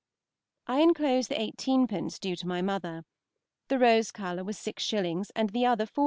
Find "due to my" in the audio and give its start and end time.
2.17-2.63